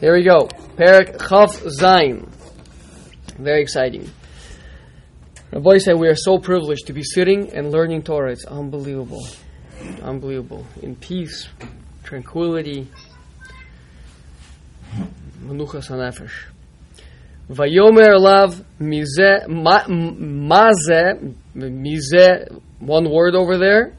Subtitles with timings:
[0.00, 0.46] Here we go.
[0.76, 2.30] Perak Chav Zain.
[3.36, 4.08] Very exciting.
[5.50, 8.30] Rabbi said we are so privileged to be sitting and learning Torah.
[8.30, 9.26] It's unbelievable.
[10.00, 10.64] Unbelievable.
[10.82, 11.48] In peace,
[12.04, 12.86] tranquility.
[15.42, 16.44] Menuchas hanefesh.
[17.50, 21.02] Vayomer lav mize maze
[21.56, 23.96] mize one word over there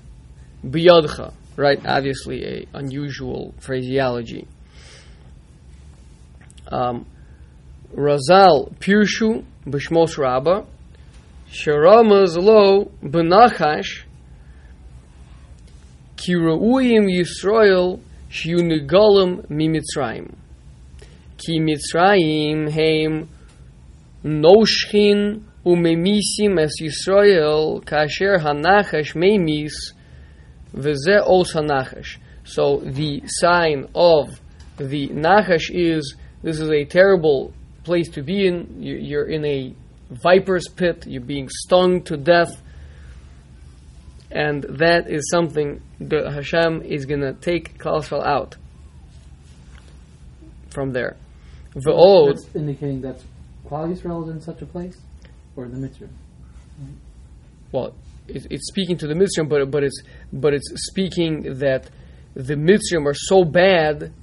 [0.65, 4.47] biyadcha right obviously a unusual phraseology
[6.69, 7.05] um,
[7.95, 10.65] Razal Pirshu Bishmos Rabba
[11.51, 14.03] Sharamaz Lo Benachash
[16.15, 20.35] Kirauim Yisrael Shiunigolim Mimitzrayim.
[21.37, 23.27] Ki Mitzrayim Heim
[24.23, 29.93] Noshchin Umemisim Es Yisrael Kasher Hanachash Memis
[30.73, 32.17] Veze Os Hanachash.
[32.43, 34.39] So the sign of
[34.77, 37.53] the Nachash is this is a terrible
[37.83, 38.81] place to be in.
[38.81, 39.73] You're in a
[40.09, 41.05] viper's pit.
[41.07, 42.61] You're being stung to death.
[44.31, 48.55] And that is something that Hashem is going to take Klal Yisrael out
[50.69, 51.17] from there.
[51.75, 52.35] Ve'od.
[52.35, 53.21] That's indicating that
[53.65, 54.97] Klal Yisrael is in such a place?
[55.55, 56.07] Or the Mitzvah?
[57.71, 57.95] Well,
[58.27, 61.89] it, it's speaking to the Mitzvah, but, but, it's, but it's speaking that
[62.35, 64.13] the Mitzvah are so bad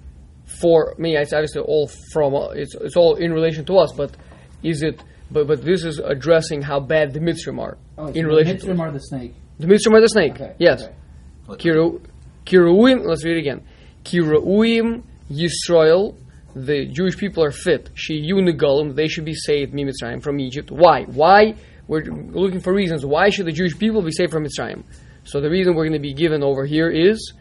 [0.47, 3.93] for me, it's obviously all from it's it's all in relation to us.
[3.93, 4.17] But
[4.63, 5.03] is it?
[5.31, 8.57] But but this is addressing how bad the Mitzrim are oh, in relation.
[8.57, 9.35] The Mitzrim are the snake.
[9.59, 10.33] The Mitzrim are the snake.
[10.33, 10.55] Okay.
[10.59, 10.89] Yes.
[11.49, 11.71] Okay.
[12.45, 13.05] Kiruim.
[13.05, 13.67] Let's read it again.
[14.05, 16.17] Kiruim Yisrael.
[16.55, 17.91] The Jewish people are fit.
[17.95, 18.95] She Unigolim.
[18.95, 19.75] They should be saved.
[19.75, 20.71] Mitzrayim from Egypt.
[20.71, 21.03] Why?
[21.03, 21.55] Why?
[21.89, 23.05] We're looking for reasons.
[23.05, 24.85] Why should the Jewish people be saved from Mitzrayim?
[25.25, 27.35] So the reason we're going to be given over here is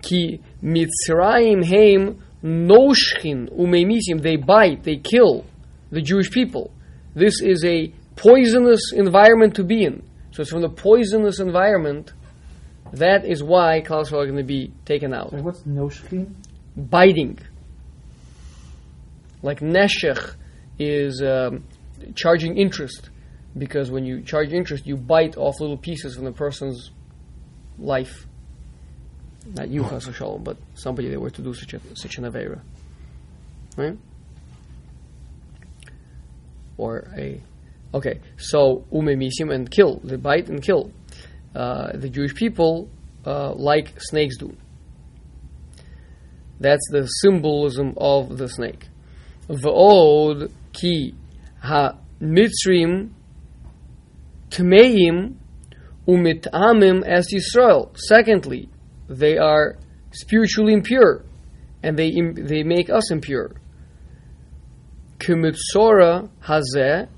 [0.00, 5.44] Ki Mitzrayim Heim Noshchin Umemisim, they bite, they kill
[5.90, 6.72] the Jewish people.
[7.14, 10.02] This is a poisonous environment to be in.
[10.32, 12.12] So it's from the poisonous environment,
[12.92, 15.30] that is why Klal Yisrael are going to be taken out.
[15.30, 16.32] So what's Noshchin?
[16.76, 17.38] Biting.
[19.42, 20.34] Like Neshech
[20.78, 21.64] is um,
[22.14, 23.10] charging interest.
[23.56, 26.90] Because when you charge interest, you bite off little pieces from the person's
[27.78, 28.26] life
[29.54, 32.60] not you chas shalom, but somebody that were to do such a such an avera,
[33.76, 33.96] right?
[36.76, 37.40] Or a
[37.94, 40.90] okay, so umemisim and kill, they bite and kill.
[41.54, 42.88] Uh, the Jewish people
[43.26, 44.56] uh, like snakes do.
[46.58, 48.86] That's the symbolism of the snake.
[49.48, 51.14] V'od ki
[51.60, 53.10] ha mitzrim
[54.50, 55.34] tmeim
[56.06, 57.96] umitamim as Yisrael.
[57.98, 58.68] Secondly,
[59.18, 59.76] they are
[60.10, 61.24] spiritually impure,
[61.82, 63.52] and they they make us impure.
[65.18, 67.08] Kumutsora hazeh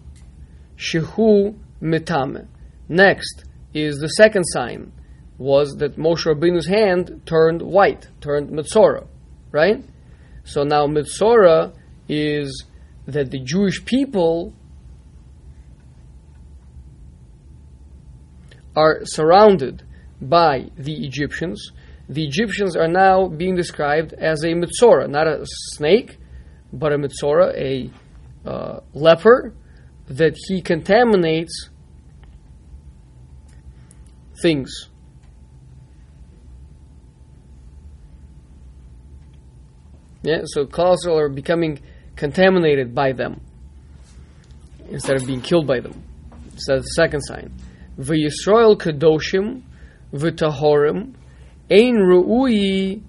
[0.77, 2.47] shehu mitame.
[2.88, 4.93] Next is the second sign
[5.38, 9.06] was that Moshe Rabbeinu's hand turned white, turned mitzora,
[9.50, 9.84] right?
[10.44, 11.75] So now mitzora
[12.09, 12.65] is
[13.06, 14.53] that the Jewish people
[18.76, 19.82] are surrounded
[20.21, 21.72] by the Egyptians
[22.09, 26.19] the Egyptians are now being described as a Mitzora, not a snake,
[26.72, 27.91] but a Mitzora, a
[28.48, 29.54] uh, leper,
[30.09, 31.70] that he contaminates
[34.43, 34.91] things.
[40.22, 41.81] Yeah, so Klal Yisrael are becoming
[42.16, 43.41] contaminated by them
[44.88, 46.03] instead of being killed by them.
[46.56, 47.53] So that's the second sign.
[47.98, 49.62] V'Yisrael kadoshim
[50.12, 51.14] v'tahorim
[51.70, 53.02] Ein ru'ui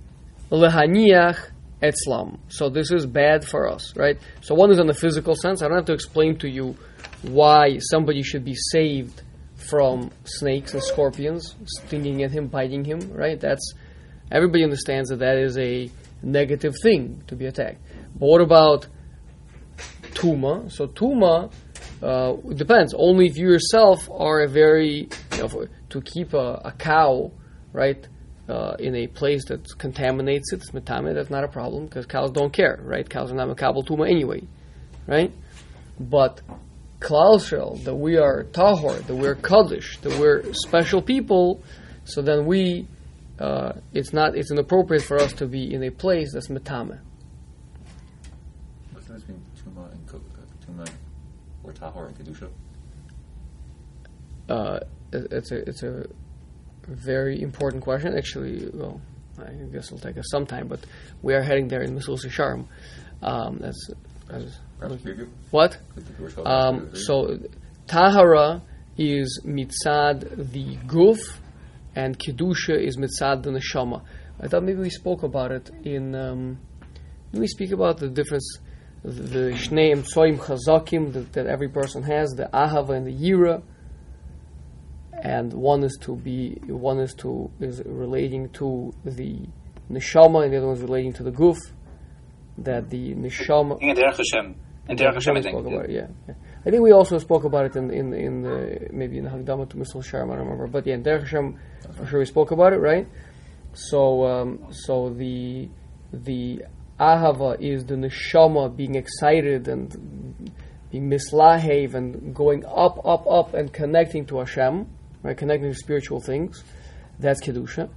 [0.52, 1.52] lehaniach
[1.82, 2.40] etzlam.
[2.48, 4.18] So this is bad for us, right?
[4.42, 5.62] So one is in the physical sense.
[5.62, 6.76] I don't have to explain to you
[7.22, 9.24] why somebody should be saved
[9.56, 13.40] from snakes and scorpions stinging at him, biting him, right?
[13.40, 13.74] That's
[14.32, 15.90] everybody understands that that is a
[16.22, 17.82] negative thing to be attacked.
[18.18, 18.88] But what about
[20.14, 20.72] tuma?
[20.72, 21.52] So tuma
[22.02, 22.94] uh, depends.
[22.98, 27.32] Only if you yourself are a very you know, to keep a, a cow,
[27.74, 28.08] right?
[28.48, 32.32] Uh, in a place that contaminates it, it's metame, that's not a problem because cows
[32.32, 33.10] don't care, right?
[33.10, 34.42] Cows are not makabel tuma anyway,
[35.08, 35.34] right?
[36.00, 36.42] But
[37.00, 41.64] klal that we are tahor, that we're kaddish, that we're special people,
[42.04, 42.88] so then we,
[43.40, 47.00] uh, it's not, it's inappropriate for us to be in a place that's metame.
[48.92, 50.90] What's the difference between tuma and tuma
[51.64, 52.50] or tahor and kedusha?
[54.48, 54.80] Uh,
[55.12, 56.06] it's a it's a
[56.88, 58.18] very important question.
[58.18, 59.02] Actually, well,
[59.40, 60.80] I guess it'll take us some time, but
[61.22, 62.66] we are heading there in Mesillas Yesharim.
[63.22, 63.90] Um, that's,
[64.80, 65.28] preview?
[65.52, 65.78] what?
[65.94, 67.40] Could the Jewish halacha Um, so
[67.88, 68.62] tahara
[68.98, 71.20] is mitzad the guf,
[71.96, 74.04] and kedusha is mitzad the neshama.
[74.40, 76.16] I thought maybe we spoke about it in.
[76.16, 76.60] Um,
[77.32, 78.60] we speak about the difference,
[79.04, 83.62] the, the shneim tsoim chazakim that, that every person has, the ahava and the yira,
[85.26, 89.32] and one is to be one is to is relating to the
[89.92, 91.58] neshama, and the other one is relating to the guf.
[92.60, 93.82] That the neshama.
[93.82, 94.56] In Hashem.
[94.88, 95.66] In Hashem, I think.
[95.66, 96.36] about yeah, yeah.
[96.66, 99.78] I think we also spoke about it in in in the maybe in Hagdama to
[99.78, 101.60] Mesillas Yesharim, I don't remember, but yeah, in Derech Hashem,
[102.00, 103.08] I'm sure we spoke about it, right?
[103.74, 105.70] So um, so the
[106.14, 106.64] the
[107.00, 110.52] ahava is the neshama being excited and
[110.92, 114.88] being mislahev and going up, up, up and connecting to Hashem,
[115.26, 115.38] right?
[115.38, 116.64] Connecting to spiritual things.
[117.20, 117.90] That's kedusha.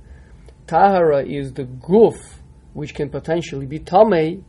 [0.67, 2.19] Tahara is the guf,
[2.73, 4.43] which can potentially be tamei,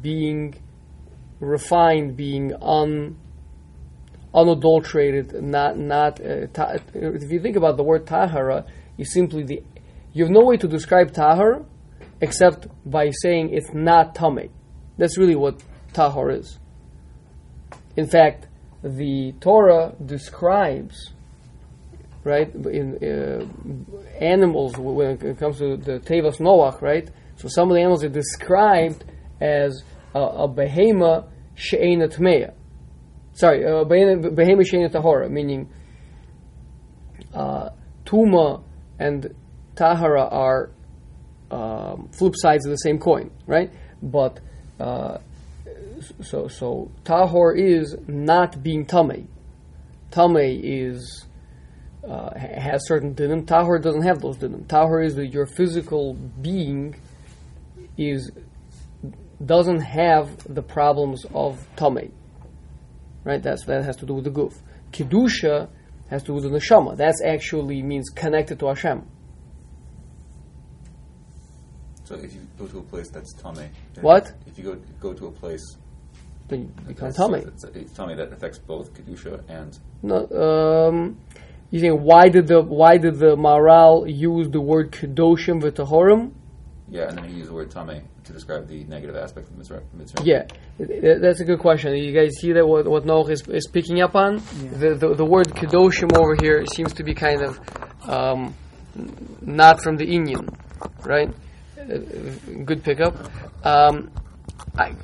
[0.00, 0.54] being
[1.40, 3.16] refined, being un,
[4.34, 6.20] unadulterated, not not.
[6.20, 8.64] Uh, ta- if you think about the word tahara,
[8.98, 9.62] is simply the.
[10.12, 11.64] You have no way to describe tahar
[12.20, 14.50] except by saying it's not tame.
[14.98, 15.62] That's really what
[15.92, 16.58] tahar is.
[17.96, 18.46] In fact,
[18.82, 21.12] the Torah describes,
[22.24, 27.08] right, in uh, animals when it comes to the Tevas Noach, right.
[27.36, 29.04] So some of the animals are described
[29.40, 29.82] as
[30.14, 32.52] a, a behema she'ena tmeya.
[33.32, 35.68] Sorry, a behema she'ena tahora, meaning
[37.32, 37.70] uh,
[38.04, 38.62] tuma
[38.98, 39.34] and
[39.74, 40.70] tahara are
[41.50, 43.72] um, flip sides of the same coin, right?
[44.02, 44.40] But
[44.78, 45.18] uh,
[46.22, 49.28] so so tahor is not being tame.
[50.10, 51.24] Tame is
[52.08, 53.44] uh, has certain dinim.
[53.44, 54.64] Tahor doesn't have those dinim.
[54.66, 56.96] Tahor is that your physical being
[57.96, 58.30] is
[59.44, 62.12] doesn't have the problems of tame.
[63.24, 63.42] Right?
[63.42, 64.54] That's that has to do with the guf.
[64.92, 65.68] Kedusha
[66.08, 66.96] has to do with the neshama.
[66.96, 69.06] That actually means connected to Hashem.
[72.04, 73.70] So if you go to a place that's tame.
[74.00, 74.32] What?
[74.46, 75.76] If you go go to a place
[76.48, 77.34] Then you become tame.
[77.34, 80.26] It's, it's tame that affects both kedusha and No,
[80.88, 81.18] um,
[81.70, 86.32] you think why did the why did the Maral use the word kedoshim v'tahorim?
[86.90, 89.82] yeah, and then he used the word tame to describe the negative aspect of mitzvah.
[89.94, 90.22] mitzvah.
[90.24, 90.46] Yeah,
[90.78, 91.94] that's a good question.
[91.94, 94.36] You guys see that what what Noach is, is picking up on?
[94.80, 97.60] The, the the word kedoshim over here seems to be kind of
[98.08, 98.54] um,
[99.40, 100.48] not from the Indian,
[101.04, 101.32] right?
[101.78, 101.98] Uh,
[102.64, 103.14] good pickup.
[103.64, 104.10] Um,
[104.76, 104.94] I,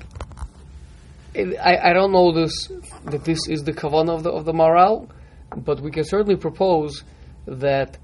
[1.36, 2.68] I I don't know this
[3.04, 5.08] that this is the kavanah of the of the Maral,
[5.54, 7.04] but we can certainly propose
[7.46, 7.98] that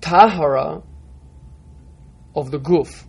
[0.00, 0.82] tahara
[2.34, 3.04] of the guf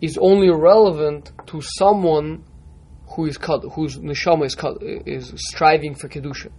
[0.00, 2.44] is only relevant to someone
[3.10, 6.50] who is kad, whose neshama is kad, is striving for kedusha.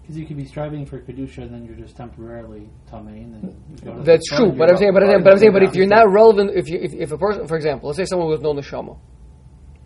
[0.00, 3.64] Because you could be striving for kedusha, and then you're just temporarily tame, and then
[3.70, 5.62] you go to That's true, but I'm saying, but I'm saying, but I'm saying, but
[5.62, 8.28] if you're not relevant, if you if, if a person, for example, let's say someone
[8.28, 8.98] with no neshama,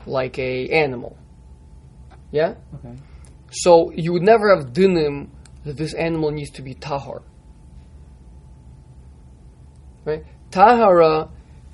[0.06, 1.16] like a animal,
[2.30, 2.96] yeah, okay,
[3.50, 5.28] so you would never have dinim
[5.64, 7.22] that this animal needs to be tahar.
[10.04, 10.24] Right?
[10.50, 11.28] Tahara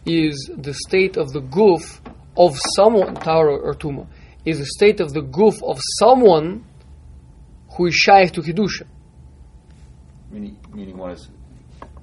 [0.07, 2.01] is the state of the guf
[2.37, 4.07] of someone, tahara or tuma,
[4.45, 6.65] is the state of the guf of someone
[7.77, 8.87] who is shaykh to kedusha.
[10.31, 11.29] Meaning, meaning one is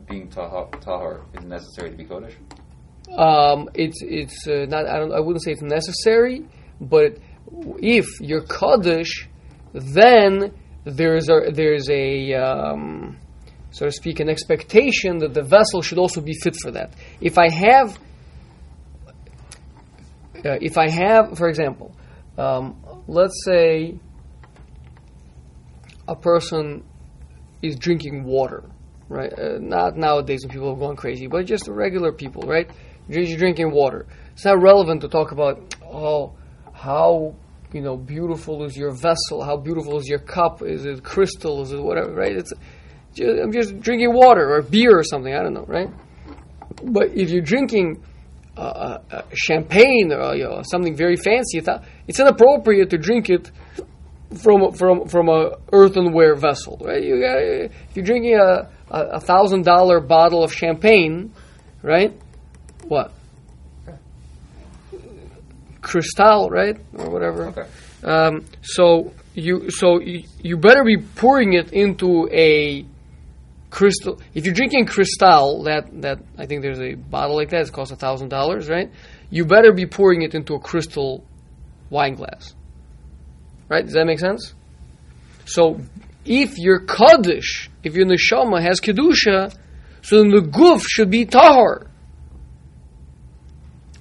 [0.08, 2.36] being tahar, tahar is necessary to be kodesh.
[3.18, 4.88] Um, it's it's uh, not.
[4.88, 5.12] I don't.
[5.12, 6.46] I wouldn't say it's necessary,
[6.80, 7.18] but
[7.80, 9.28] if you're kaddish,
[9.74, 10.54] then
[10.86, 13.18] there's a there's a um,
[13.72, 16.94] so to speak an expectation that the vessel should also be fit for that.
[17.22, 18.00] If I have,
[20.38, 21.96] uh, if I have, for example,
[22.38, 24.00] um, let's say
[26.08, 26.84] a person
[27.62, 28.64] is drinking water,
[29.08, 29.32] right?
[29.38, 32.70] Uh, not nowadays when people are going crazy, but just regular people, right?
[33.08, 34.08] You're drinking water.
[34.34, 36.34] It's not relevant to talk about, oh,
[36.80, 37.36] how
[37.74, 39.44] you know beautiful is your vessel?
[39.44, 40.62] How beautiful is your cup?
[40.62, 41.62] Is it crystal?
[41.62, 42.14] Is it whatever?
[42.14, 42.36] Right?
[42.36, 42.54] It's
[43.14, 45.34] just, I'm just drinking water or beer or something.
[45.34, 45.90] I don't know, right?
[46.84, 48.02] But if you're drinking
[48.56, 51.58] uh, uh, uh, champagne or you know, something very fancy,
[52.08, 53.52] it's, inappropriate to drink it
[54.42, 57.04] from from from a earthenware vessel, right?
[57.04, 61.34] You if you're drinking a, a thousand dollar bottle of champagne,
[61.84, 62.18] right?
[62.88, 63.12] What?
[65.82, 67.48] Cristal, right, or whatever.
[67.48, 67.68] Okay.
[68.04, 72.86] Um, so you so you, you better be pouring it into a
[73.70, 74.20] crystal.
[74.34, 77.68] If you're drinking Cristal, that that I think there's a bottle like that.
[77.68, 78.92] It costs a thousand dollars, right?
[79.30, 81.24] You better be pouring it into a crystal
[81.90, 82.56] wine glass,
[83.68, 83.86] right?
[83.86, 84.54] Does that make sense?
[85.46, 85.80] So,
[86.26, 89.56] if your kaddish, if your neshama has kedusha,
[90.02, 91.89] so then the guf should be tahor.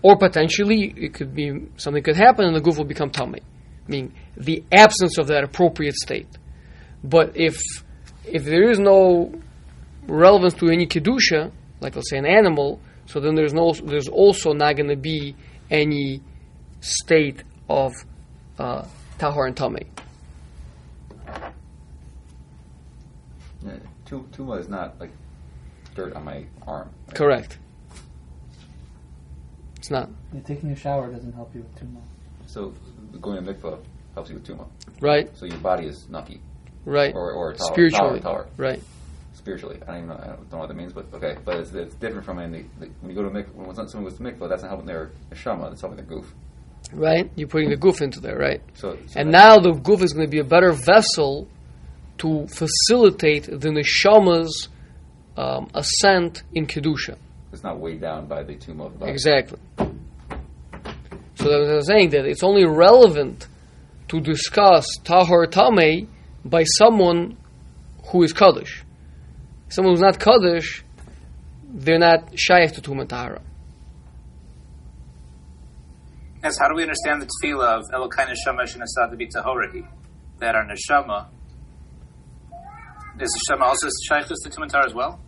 [0.02, 3.40] Or potentially, it could be something could happen and the guf will become tamei,
[3.88, 6.28] meaning the absence of that appropriate state.
[7.02, 7.60] But if
[8.24, 9.32] if there is no
[10.06, 11.50] relevance to any kedusha,
[11.80, 15.34] like let's say an animal, so then there's no there's also not going to be
[15.70, 16.22] any
[16.80, 17.92] state of
[18.58, 18.86] uh,
[19.18, 19.86] tahor and tamei.
[23.64, 23.72] Yeah,
[24.06, 25.10] tuma is not like
[25.94, 26.90] dirt on my arm.
[27.06, 27.16] right?
[27.16, 27.58] Correct.
[29.88, 32.02] It's not Yeah, taking a shower doesn't help you with tuma.
[32.44, 32.74] So
[33.22, 33.78] going to mikvah
[34.12, 34.66] helps you with tuma.
[35.00, 36.42] right, So your body is nucky
[36.84, 37.14] right.
[37.14, 38.48] or or tower, Spiritually, tower, tower.
[38.58, 38.82] right.
[39.32, 39.78] spiritually.
[39.84, 41.38] I don't even know, I don't know what that means, but okay.
[41.42, 43.54] But it's, it's different from in the, the, when you go to mikvah.
[43.54, 45.70] When someone goes to mikvah, that's not helping their neshama.
[45.70, 46.26] That's helping their guf.
[46.92, 47.30] Right?
[47.36, 48.60] You're putting the guf into there, right?
[48.74, 51.48] So, so And now the guf is going to be a better vessel
[52.18, 54.68] to facilitate the neshama's
[55.38, 57.16] um, ascent in kedusha.
[57.52, 59.06] It's not weighed down by the tuma of the.
[59.06, 59.58] Exactly.
[59.78, 63.46] So that was I was saying that it's only relevant
[64.08, 66.08] to discuss tahor tamei
[66.44, 67.36] by someone
[68.10, 68.84] who is kaddish.
[69.68, 70.84] Someone who's not kaddish,
[71.68, 73.42] they're not shaykh to tum tahara.
[76.42, 79.86] Yes, how do we understand the tefillah of Elokai Neshama Shinasad Bi Tahorahi?
[80.38, 81.26] That our Neshama
[83.20, 85.20] is the Neshama also Shaykhus to Tumatar as well?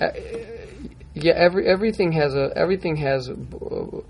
[0.00, 0.08] Uh,
[1.14, 4.02] Yeah, every everything has a everything has b-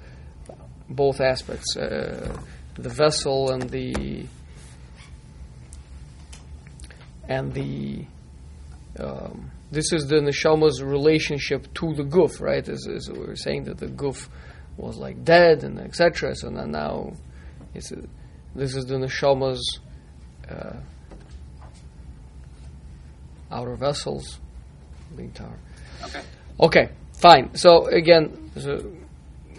[0.88, 2.36] both aspects, uh,
[2.74, 4.26] the vessel and the
[7.28, 8.04] and the
[8.98, 12.68] um, this is the neshama's relationship to the guf, right?
[12.68, 14.28] As, as we were saying that the guf
[14.76, 16.34] was like dead and etc.
[16.34, 17.12] So now, now
[17.74, 18.02] it's a,
[18.54, 19.78] this is the neshama's
[20.50, 20.76] uh,
[23.50, 24.38] outer vessels,
[25.16, 25.58] being tower.
[26.04, 26.22] Okay.
[26.60, 27.54] Okay, fine.
[27.54, 28.92] So again, so,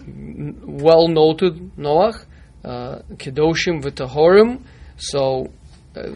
[0.06, 2.24] well noted, Noach,
[2.64, 4.62] uh, kedoshim v'tahorim.
[4.96, 5.50] So,
[5.96, 6.12] uh,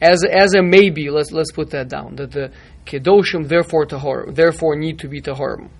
[0.00, 2.16] as as a maybe, let's let's put that down.
[2.16, 2.52] That the
[2.86, 5.70] kedoshim therefore tahorim, therefore need to be tahorim,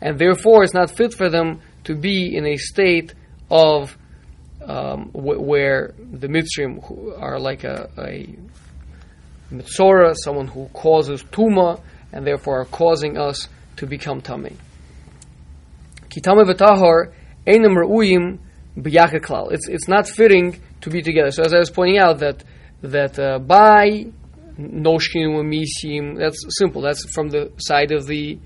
[0.00, 3.12] and therefore it's not fit for them to be in a state
[3.50, 3.96] of
[4.64, 6.28] um, wh- where the
[6.84, 8.26] who are like a, a
[9.52, 11.80] mitzora, someone who causes tuma,
[12.12, 14.56] and therefore are causing us to become tamei.
[16.08, 17.12] Kitame v'tahor
[17.46, 18.38] einam re'uyim
[18.78, 19.52] b'yachid klal.
[19.52, 21.30] It's it's not fitting to be together.
[21.30, 22.42] So as I was pointing out that
[22.82, 24.06] that uh, by
[24.58, 26.82] noshkim misim, that's simple.
[26.82, 28.38] That's from the side of the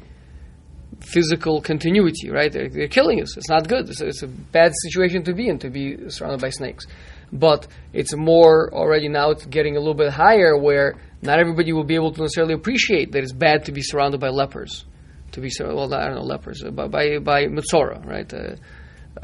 [1.01, 2.53] physical continuity, right?
[2.53, 3.37] They're, they're killing us.
[3.37, 3.89] It's not good.
[3.89, 6.87] It's it's a bad situation to be in, to be surrounded by snakes.
[7.33, 11.85] But it's more already now it's getting a little bit higher where not everybody will
[11.85, 14.85] be able to necessarily appreciate that it's bad to be surrounded by lepers.
[15.33, 18.33] To be sur- well, I don't know lepers, uh, by by, by Mitzora, right?
[18.35, 18.57] Uh,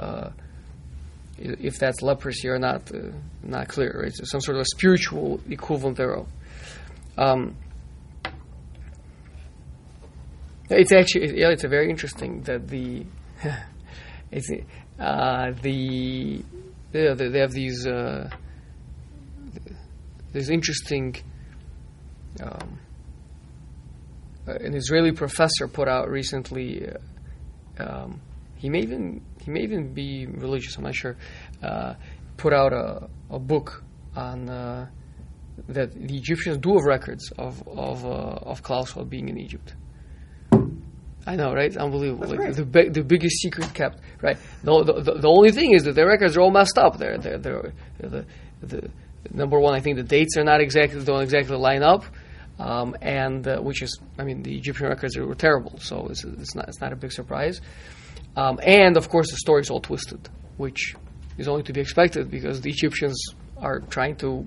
[0.01, 0.31] uh,
[1.39, 3.11] if that's leprosy or not, uh,
[3.43, 4.03] not clear.
[4.03, 4.09] Right?
[4.09, 6.29] It's some sort of a spiritual equivalent thereof.
[7.19, 7.57] Um,
[10.71, 13.07] it's actually yeah, it's a very interesting that the
[14.31, 14.51] it's
[14.99, 16.43] uh, the
[17.15, 18.31] they, have these uh,
[20.33, 21.17] this interesting
[22.43, 22.79] um,
[24.47, 26.89] an Israeli professor put out recently.
[26.89, 28.21] Uh, um,
[28.57, 30.77] he may even he may even be religious.
[30.77, 31.17] I'm not sure.
[31.63, 31.95] Uh,
[32.37, 33.83] put out a, a book
[34.15, 34.89] on uh,
[35.69, 39.75] that the Egyptians do have records of of uh, of Klal Yisrael being in Egypt.
[41.27, 41.77] I know, right?
[41.77, 42.29] Unbelievable.
[42.29, 44.39] Like the bi- the biggest secret kept, right?
[44.63, 46.99] The, the, the, the only thing is that their records are all messed up.
[46.99, 48.27] They're, they're, they're, the,
[48.63, 48.91] the,
[49.33, 52.05] number one, I think the dates are not exactly don't exactly line up,
[52.61, 56.25] um, and uh, which is, I mean, the Egyptian records are, were terrible, so it's,
[56.25, 57.61] it's not it's not a big surprise.
[58.37, 60.29] Um, and of course, the story's all twisted,
[60.59, 60.95] which
[61.39, 63.21] is only to be expected because the Egyptians
[63.57, 64.47] are trying to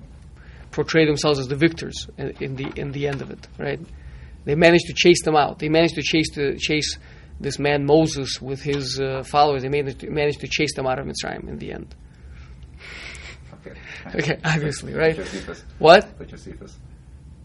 [0.70, 3.80] portray themselves as the victors in, in the in the end of it, right?
[4.44, 5.58] They managed to chase them out.
[5.58, 6.98] They managed to chase the chase
[7.40, 9.62] this man Moses with his uh, followers.
[9.62, 11.94] They managed to, managed to chase them out of Mitzrayim in the end.
[13.54, 13.78] Okay.
[14.14, 15.14] Okay, obviously, right?
[15.16, 15.64] Josephus.
[15.78, 16.04] What?
[16.04, 16.78] It's like Josephus.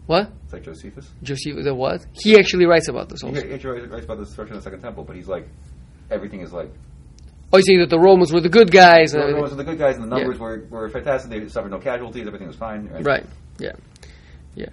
[0.06, 0.30] What?
[0.44, 1.10] It's like Josephus.
[1.22, 2.06] Joseph, the what?
[2.12, 3.40] He actually writes about this He also.
[3.52, 5.48] actually writes about the destruction of the Second Temple, but he's like,
[6.10, 6.70] everything is like,
[7.52, 9.12] Oh, you saying that the Romans were the good guys?
[9.12, 9.18] The.
[9.20, 10.22] Romans were the good guys, and the Yeah.
[10.22, 11.30] numbers were, were fantastic.
[11.30, 12.26] They suffered no casualties.
[12.26, 12.88] Everything was fine.
[12.88, 13.04] Right.
[13.04, 13.26] Right.
[13.58, 13.72] Yeah.
[14.56, 14.66] Yeah.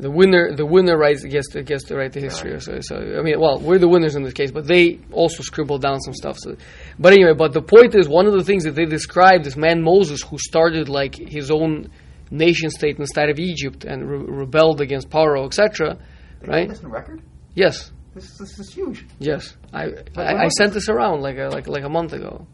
[0.00, 2.58] The winner, the winner writes gets to, gets to write the history.
[2.60, 5.82] So, so I mean, well, we're the winners in this case, but they also scribbled
[5.82, 6.38] down some stuff.
[6.38, 6.56] So,
[6.98, 9.82] but anyway, but the point is, one of the things that they describe this man
[9.82, 11.90] Moses, who started like his own
[12.30, 15.98] nation state inside of Egypt and re- rebelled against Paro, etc.
[16.46, 16.68] Right?
[16.68, 17.20] This in record.
[17.54, 19.04] Yes, This, this is huge.
[19.18, 19.56] yes.
[19.72, 19.84] I
[20.16, 22.46] I, I sent this around like a, like like a month ago.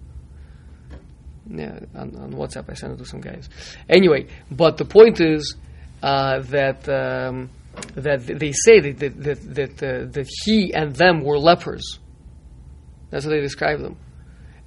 [1.49, 3.49] Yeah, on, on WhatsApp, I sent it to some guys.
[3.89, 5.66] Anyway, but the point is uh,
[6.07, 7.51] that um,
[7.95, 11.99] that they say that that that, uh, that he and them were lepers.
[13.11, 13.97] That's how they describe them,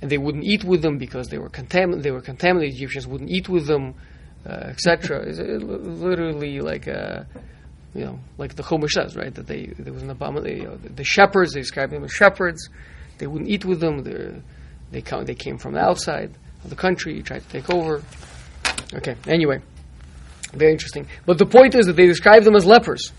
[0.01, 2.03] and they wouldn't eat with them because they were contaminated.
[2.03, 2.75] They were contaminated.
[2.75, 3.95] Egyptians wouldn't eat with them,
[4.45, 5.23] uh, etc.
[5.27, 7.27] It's uh, literally like a
[7.93, 9.33] you know, like the Chumash says, right?
[9.33, 10.61] That they there was an abomination.
[10.61, 12.69] You know, the, the shepherds they described them as shepherds.
[13.17, 14.03] They wouldn't eat with them.
[14.03, 14.41] They're,
[14.91, 18.01] they come, they came from the outside of the country, tried to take over.
[18.93, 19.15] Okay.
[19.27, 19.61] Anyway,
[20.53, 21.07] very interesting.
[21.25, 23.11] But the point is that they describe them as lepers,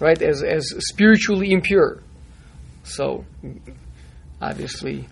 [0.00, 0.20] right?
[0.20, 2.02] As as spiritually impure.
[2.84, 3.24] So,
[4.40, 5.06] obviously,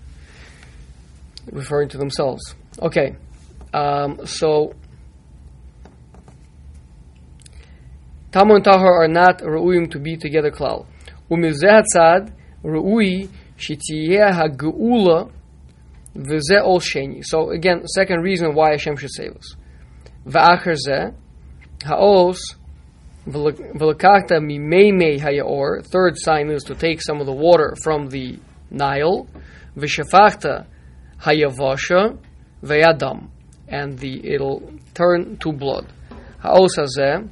[1.50, 2.54] referring to themselves.
[2.80, 3.16] Okay.
[3.72, 4.74] Um, so
[8.30, 10.86] Tamo and Tahor are not Ru'uyim to be together klal.
[11.30, 12.32] Umizeh tzad
[12.64, 15.30] Ru'uyi shitiyeh ha'geula
[16.14, 17.24] v'zeh ol sheni.
[17.24, 19.56] So again, second reason why Hashem should save us.
[20.26, 21.14] Zeh
[21.83, 22.39] ha'os
[23.27, 25.83] v'lekachta mimeimei hayaor.
[25.83, 28.39] Third sign is to take some of the water from the
[28.71, 29.27] Nile.
[29.77, 30.65] V'shafachta
[31.21, 32.17] hayavasha
[32.63, 33.29] v'yadam.
[33.67, 35.85] And the, it'll turn to blood.
[36.39, 37.29] Ha'os hazeh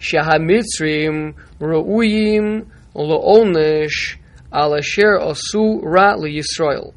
[0.00, 2.64] שהמצרים ראויים
[2.96, 4.18] לעונש
[4.50, 6.90] על אשר עשו רע לישראל.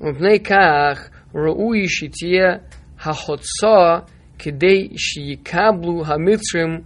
[0.00, 2.56] ומפני כך ראוי שתהיה
[3.00, 3.98] החוצה
[4.39, 6.83] Kedei Shiyikablu Hamitrim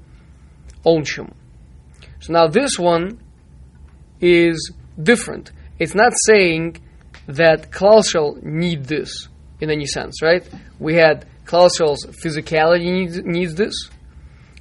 [0.85, 1.31] onchem.
[2.19, 3.19] So now this one
[4.19, 5.51] is different.
[5.79, 6.77] It's not saying
[7.27, 9.29] that Klal Yisrael need this
[9.61, 10.47] in any sense, right?
[10.79, 13.73] We had Klal Yisrael's physicality needs, needs this.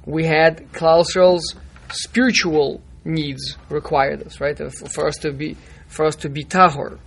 [0.05, 1.55] We had Klal Yisrael's
[1.91, 4.57] spiritual needs require this, right?
[4.91, 6.97] For us to be for us to be tahor.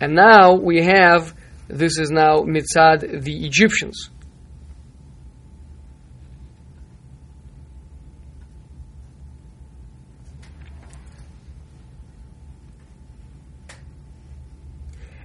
[0.00, 1.34] And now we have
[1.68, 4.10] this is now mitzad the Egyptians.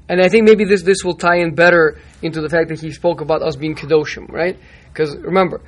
[0.09, 2.91] And I think maybe this, this will tie in better into the fact that he
[2.91, 4.57] spoke about us being kedoshim, right?
[4.87, 5.61] Because remember,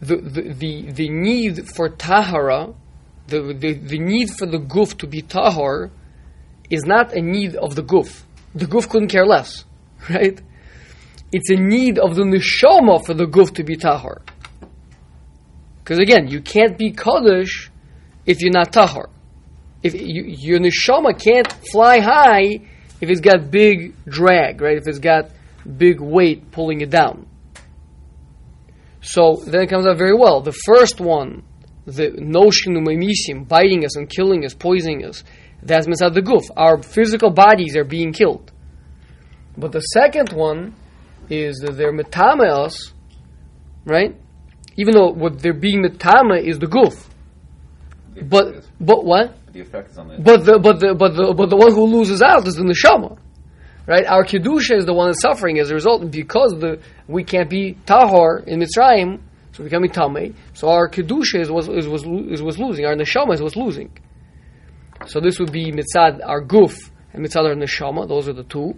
[0.00, 2.74] the, the, the, the need for tahara,
[3.28, 5.90] the, the, the need for the guf to be tahar,
[6.68, 8.22] is not a need of the guf.
[8.54, 9.64] The guf couldn't care less,
[10.10, 10.40] right?
[11.32, 14.22] It's a need of the neshama for the guf to be tahar.
[15.82, 17.70] Because again, you can't be kaddish
[18.26, 19.08] if you're not tahar.
[19.82, 22.60] If you, your neshama can't fly high
[23.00, 24.76] if it's got big drag, right?
[24.76, 25.30] If it's got
[25.76, 27.26] big weight pulling it down.
[29.00, 30.40] So then it comes out very well.
[30.40, 31.42] The first one,
[31.84, 35.24] the notion of memisim, biting us and killing us, poisoning us,
[35.62, 36.44] that's mitzad the guf.
[36.56, 38.50] Our physical bodies are being killed.
[39.56, 40.74] But the second one
[41.28, 42.92] is that they're metame us,
[43.84, 44.16] right?
[44.76, 47.08] Even though what they're being metame is the guf.
[48.28, 49.36] But but what?
[49.52, 50.18] the effect is on the.
[50.18, 53.18] But the but the but the but the one who loses out is the neshama,
[53.86, 54.06] right?
[54.06, 57.76] Our kedusha is the one that's suffering as a result because the we can't be
[57.86, 59.20] tahor in Mitzrayim,
[59.52, 60.34] so we're becoming tamei.
[60.54, 62.86] So our kedusha is was is was is was losing.
[62.86, 63.90] Our neshama is was losing.
[65.06, 68.08] So this would be mitzad our guf and mitzad our neshama.
[68.08, 68.74] Those are the two.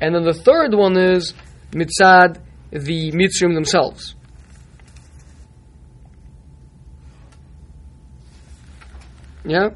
[0.00, 1.34] And then the third one is
[1.72, 4.14] mitzad the mitzrim themselves.
[9.44, 9.70] Yeah,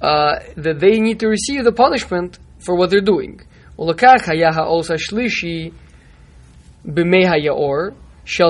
[0.00, 3.40] uh, that they need to receive the punishment for what they're doing.
[3.78, 5.70] ולקח היה העוס השלישי
[6.84, 7.76] במי היאור
[8.24, 8.44] של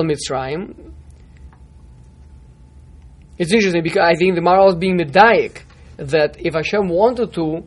[3.39, 5.61] It's interesting because I think the Maharal is being medayik
[6.01, 7.63] that if Hashem wanted to,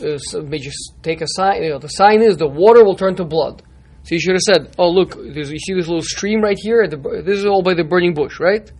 [0.00, 1.62] uh, so just take a sign.
[1.62, 3.62] You know, the sign is the water will turn to blood.
[4.04, 6.82] So you should have said, "Oh, look, there's, you see this little stream right here.
[6.82, 8.70] At the, this is all by the burning bush, right?"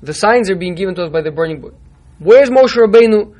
[0.00, 1.74] The signs are being given to us by the burning bush.
[2.18, 3.34] Where's Moshe Rabbeinu?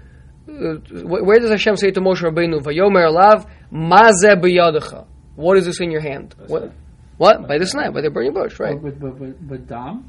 [0.49, 5.07] Uh, where does Hashem say to Moshe Rabbeinu, "Vayomer alav mazeh biyadecha"?
[5.37, 6.35] What is this in your hand?
[6.47, 6.73] What?
[7.17, 7.47] What?
[7.47, 8.81] By the snap, by the burning bush, right?
[8.81, 10.09] But, but, but, but Dom?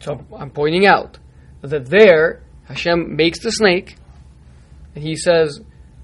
[0.00, 1.18] So I'm pointing out
[1.62, 3.96] that there Hashem makes the snake,
[4.94, 5.60] and He says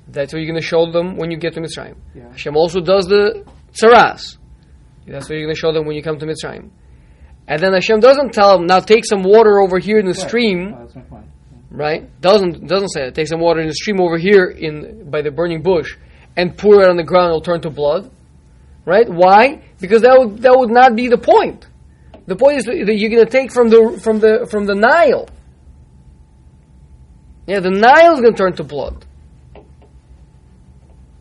[0.08, 1.96] that's what you're going to show them when you get to Mitzrayim.
[2.14, 2.30] Yeah.
[2.30, 4.38] Hashem also does the tsaras.
[5.06, 6.70] That's what you're going to show them when you come to Mitzrayim.
[7.46, 10.28] And then Hashem doesn't tell them, now take some water over here in the Right.
[10.28, 11.22] stream, Oh,
[11.70, 12.20] right?
[12.20, 13.14] Doesn't doesn't say that.
[13.14, 15.96] Take some water in the stream over here in by the burning bush
[16.36, 17.28] and pour it on the ground.
[17.28, 18.10] It'll turn to blood,
[18.84, 19.08] right?
[19.08, 19.62] Why?
[19.80, 21.66] Because that would that would not be the point.
[22.26, 25.28] The point is that you're going to take from the from the from the Nile.
[27.48, 29.06] Yeah, the Nile is going to turn to blood.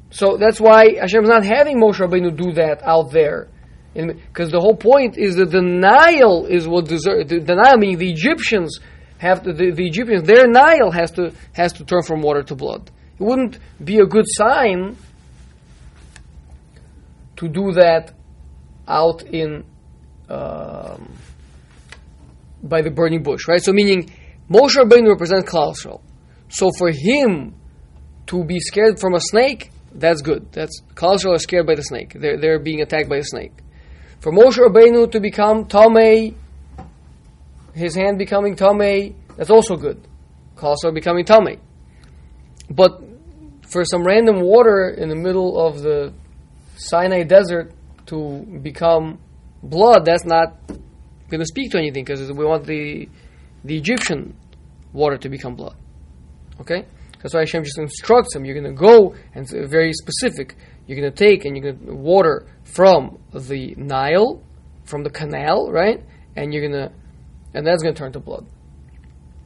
[0.10, 3.48] So that's why Hashem's not having Moshe Rabbeinu do that out there.
[3.94, 7.98] Because the whole point is that the Nile is what deserves the, the Nile, meaning
[7.98, 8.80] the Egyptians
[9.20, 12.56] have to, the, the Egyptians, their Nile has to has to turn from water to
[12.56, 12.92] blood.
[13.18, 14.98] It wouldn't be a good sign
[17.38, 18.14] to do that
[18.86, 19.64] out in
[20.30, 21.18] um,
[22.62, 23.64] by the burning bush, right?
[23.64, 24.12] So meaning
[24.52, 26.02] Moshe Rabbeinu represents Klal.
[26.50, 27.56] So for him
[28.28, 30.52] to be scared from a snake, that's good.
[30.52, 32.14] That's Klal Yisrael are scared by the snake.
[32.14, 33.54] They're they're being attacked by a snake.
[34.20, 36.36] For Moshe Rabbeinu to become Tomei,
[37.74, 40.02] his hand becoming Tomei, that's also good.
[40.56, 41.60] Klal Yisrael becoming Tomei.
[42.70, 43.02] But
[43.70, 46.14] for some random water in the middle of the
[46.76, 47.72] Sinai desert
[48.08, 49.20] to become
[49.64, 50.58] blood, that's not
[51.30, 53.10] going to speak to anything because we want the
[53.64, 54.36] the Egyptian
[54.94, 55.76] water to become blood.
[56.62, 56.86] Okay,
[57.22, 58.46] that's why Hashem just instructs him.
[58.46, 60.56] You're going to go and very specific.
[60.86, 64.42] You're going to take and you're going to water from the Nile,
[64.86, 66.04] from the canal, right?
[66.36, 66.94] And you're going to,
[67.54, 68.46] and that's going to turn to blood.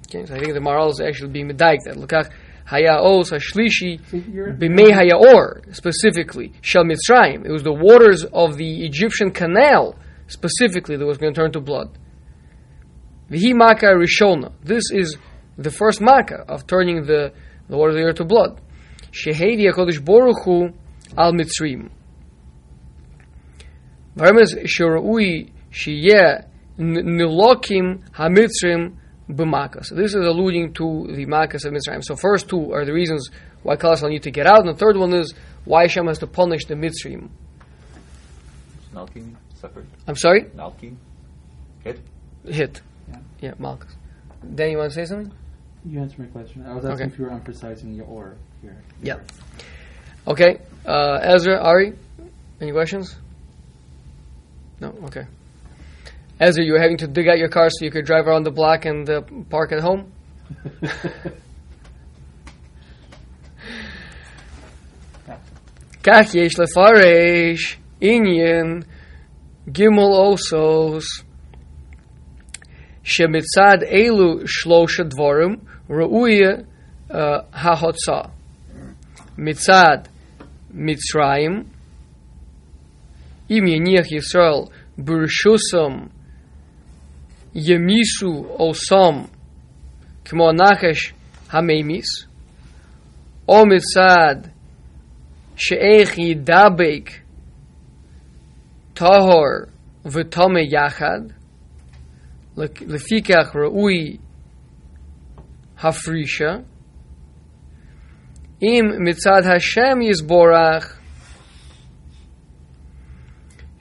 [0.07, 2.29] Okay, so I think the Maharal is actually being medaik that lokach
[2.65, 7.45] haya os hashlishi b'mei hayaor specifically shel mitzrayim.
[7.45, 9.95] It was the waters of the Egyptian canal
[10.27, 11.97] specifically that was going to turn to blood.
[13.29, 14.51] Vihi maka rishona.
[14.61, 15.17] This is
[15.63, 17.33] the first maka of turning the,
[17.67, 18.59] the water of the earth to blood.
[19.11, 20.69] Shehedi HaKadosh Baruch Hu
[21.17, 21.89] al Mitzrim.
[24.15, 26.47] Varmes Shorui Shiyeh
[26.79, 28.95] Nilokim HaMitzrim
[29.29, 29.85] B'Makas.
[29.85, 32.03] So this is alluding to the Makas of Mitzrayim.
[32.03, 33.29] So first two are the reasons
[33.63, 35.33] why Klal Yisrael need to get out, and the third one is
[35.65, 37.29] why Hashem has to punish the Mitzrim.
[38.93, 39.85] Nalkin, separate.
[40.07, 40.45] I'm sorry?
[40.55, 40.97] Nalkin,
[41.83, 41.99] hit.
[42.45, 42.81] Hit.
[43.07, 43.19] Yeah.
[43.39, 43.95] Yeah, Malchus.
[44.55, 45.31] Dan, you want to say something?
[45.84, 46.66] You answered my question.
[46.66, 47.12] I was asking Okay.
[47.12, 48.76] if you were emphasizing your or here.
[49.02, 49.18] Yeah.
[50.26, 50.58] Okay.
[50.84, 51.92] Uh, Ezra, Ari,
[52.60, 53.16] any questions?
[54.80, 54.88] No?
[55.04, 55.26] Okay.
[56.40, 58.50] Ezra, you were having to dig out your car so you could drive around the
[58.50, 60.12] block and uh, park at home?
[66.02, 68.80] כך יש לפרש עניין
[69.68, 71.04] גימל אוסוס
[73.02, 75.56] שמצד אלו שלושה דבורים
[75.91, 76.39] ראוי
[77.09, 77.15] uh,
[77.53, 78.23] ההוצאה.
[79.37, 79.97] מצד
[80.73, 81.63] מצרים,
[83.49, 84.61] אם יניח ישראל
[84.97, 86.07] ברשוסם
[87.55, 89.27] ימיסו אוסם
[90.25, 91.13] כמו הנחש
[91.49, 92.25] המימיס,
[93.47, 94.49] או מצד
[95.55, 97.09] שאיך ידבק
[98.93, 99.45] טהור
[100.05, 101.21] וטמא יחד,
[102.87, 104.17] לפיכך ראוי
[105.81, 106.63] Hafrisha.
[108.59, 110.97] Im mitzad Hashem yizborach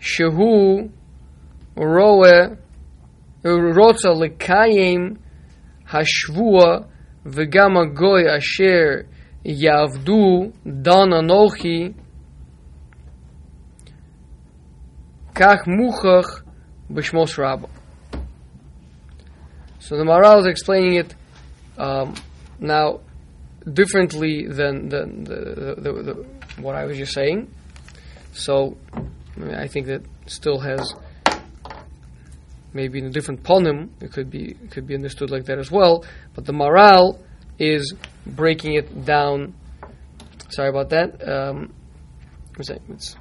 [0.00, 0.90] Shehu
[1.76, 2.56] Roe
[3.44, 5.18] rota Lekayim
[5.86, 6.88] Hashvua
[7.26, 9.06] Vegama Goy Asher
[9.44, 11.94] Yavdu Dan Anochi
[15.34, 16.42] Kach Muchach
[16.90, 17.68] Bishmos rabo.
[19.78, 21.14] So the Maral is explaining it
[21.80, 22.14] um,
[22.58, 23.00] now
[23.72, 26.26] differently than, than the, the, the, the,
[26.62, 27.52] what I was just saying.
[28.32, 28.76] So
[29.42, 30.94] I, think that still has
[32.72, 35.70] maybe in a different ponym it could be it could be understood like that as
[35.70, 36.04] well.
[36.34, 37.18] But the Maharal
[37.58, 37.94] is
[38.26, 39.54] breaking it down.
[40.50, 41.28] Sorry about that.
[41.28, 41.72] Um?
[42.58, 43.16] It's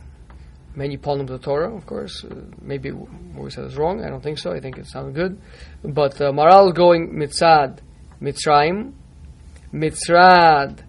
[0.76, 2.26] many poems of the Torah, of course.
[2.26, 4.04] Uh, maybe what we said is wrong.
[4.04, 4.52] I don't think so.
[4.52, 5.42] I think it sounded good.
[5.84, 7.80] But uh, Maral going mitzad,
[8.22, 8.94] Mitzrayim,
[9.74, 10.84] mitzrad.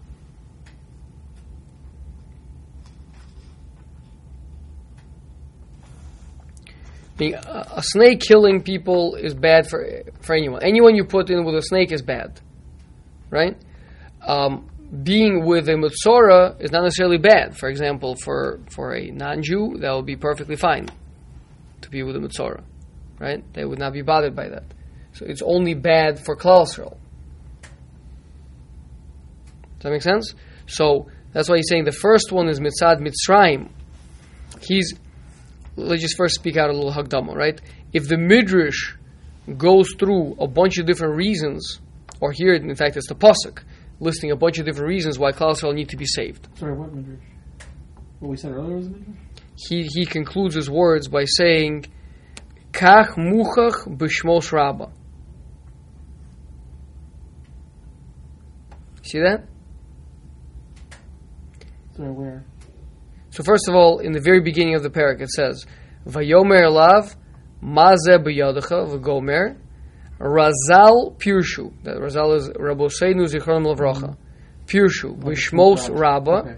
[7.17, 9.87] Being a, a snake killing people is bad for
[10.23, 10.63] for anyone.
[10.63, 12.41] Anyone you put in with a snake is bad,
[13.31, 13.57] right?
[14.27, 14.71] Um,
[15.03, 17.57] being with a Mitzora is not necessarily bad.
[17.57, 20.89] For example, for, for a non Jew, that would be perfectly fine
[21.83, 22.63] to be with a Mitzora,
[23.19, 23.43] right?
[23.55, 24.65] They would not be bothered by that.
[25.13, 26.97] So it's only bad for Yisrael.
[29.81, 30.35] Does that make sense?
[30.67, 33.71] So that's why he's saying the first one is Mitzad Mitzrayim.
[34.61, 34.93] He's
[35.77, 37.59] let's just first speak out a little Hagdama, right?
[37.95, 38.95] If the Midrash
[39.57, 41.81] goes through a bunch of different reasons,
[42.21, 43.63] or here, in fact, it's the Pasuk,
[44.01, 46.47] listing a bunch of different reasons why Klal Yisrael need to be saved.
[46.57, 47.25] Sorry, what midrash?
[48.19, 49.17] What we said earlier was midrash?
[49.57, 51.87] He, he concludes his words by saying,
[52.73, 54.91] Kach muchach b'shmos rabba.
[59.03, 59.47] See that?
[62.01, 62.45] Sorry, where?
[63.29, 65.67] So first of all, in the very beginning of the parak, it says,
[66.07, 67.15] "Vayomer lav
[67.63, 69.59] mazeh b'yadecha v'gomer
[70.19, 74.17] razal pirshu." That razal is Rabboseinu zichron lavrocha.
[74.67, 76.57] Pirshu b'shmos rabba.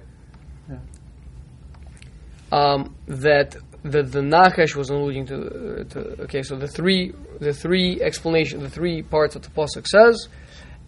[2.52, 6.22] Um, that the the Nachash was alluding to, uh, to.
[6.22, 10.28] Okay, so the three the three explanation, the three parts of the pasuk says,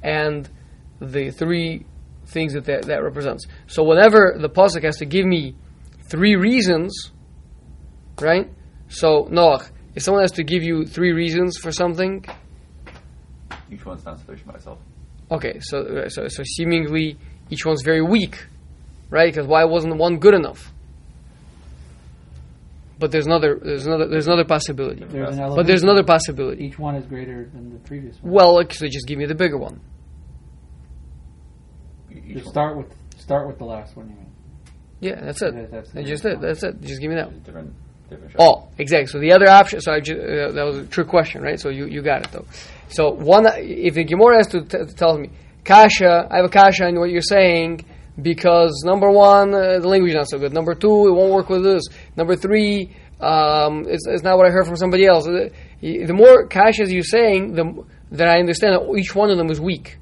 [0.00, 0.48] and
[1.00, 1.86] the three
[2.26, 3.46] things that that, that represents.
[3.66, 5.54] So whenever the pasuk has to give me
[6.08, 7.10] three reasons,
[8.20, 8.48] right?
[8.88, 12.24] So Noach, if someone has to give you three reasons for something,
[13.70, 14.78] Each one not sufficient by itself.
[15.30, 17.16] okay, so so, so seemingly
[17.50, 18.46] each one's very weak,
[19.10, 19.32] right?
[19.32, 20.72] Because why wasn't one good enough?
[22.98, 25.04] But there's another there's another there's another possibility.
[25.04, 26.64] There's But But there's another possibility.
[26.64, 28.32] Each one is greater than the previous one.
[28.32, 29.80] Well, like, so just give me the bigger one.
[32.14, 32.86] Each Just start with
[33.18, 34.08] start with the last one.
[34.10, 34.26] You mean?
[35.00, 35.54] Yeah, that's it.
[35.54, 36.40] Yeah, that's- I just did.
[36.40, 36.80] That's it.
[36.82, 37.28] Just give me that.
[37.32, 37.72] is different,
[38.08, 38.32] different.
[38.32, 38.40] shows.
[38.40, 39.06] Oh, exactly.
[39.06, 39.80] So the other option.
[39.80, 41.58] So I ju- uh, that was a trick question, right?
[41.60, 42.46] So you, you got it though.
[42.88, 45.30] So one, if the Gemara has to t- tell me,
[45.64, 47.84] kasha, I have a kasha on what you're saying
[48.22, 50.52] because number one, uh, the language is not so good.
[50.52, 51.82] Number two, it won't work with this.
[52.16, 55.26] Number three, um, it's, it's not what I heard from somebody else.
[55.26, 55.48] Uh,
[55.80, 59.60] The more kashas you're saying, the that I understand that each one of them is
[59.60, 59.98] weak,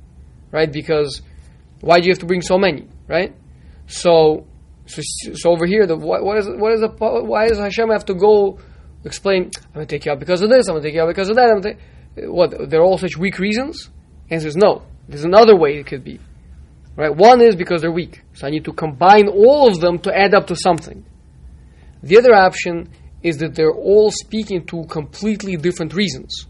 [0.51, 0.71] right?
[0.71, 1.23] Because
[1.83, 3.35] why do you have to bring so many, right?
[3.87, 4.47] So,
[4.87, 5.03] so,
[5.35, 8.15] so over here, the what, what is what is the why does Hashem have to
[8.15, 8.59] go
[9.05, 9.51] explain?
[9.67, 10.69] I'm going to take you out because of this.
[10.69, 11.51] I'm going to take you out because of that.
[11.51, 12.71] I'm gonna take, what?
[12.71, 13.91] They're all such weak reasons.
[14.31, 14.83] Answer is no.
[15.09, 16.21] There's another way it could be,
[16.97, 17.15] right?
[17.15, 20.35] One is because they're weak, so I need to combine all of them to add
[20.35, 21.05] up to something.
[22.03, 22.89] The other option
[23.23, 26.47] is that they're all speaking to completely different reasons.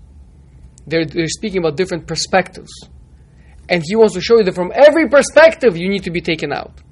[0.87, 2.73] They're, they're speaking about different perspectives.
[3.68, 6.53] And he wants to show you that from every perspective you need to be taken
[6.53, 6.83] out.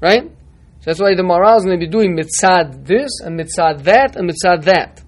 [0.00, 0.24] Right?
[0.84, 4.16] So that's why the Maral is going to be doing mitzad this and mitzad that
[4.16, 5.02] and mitzad that.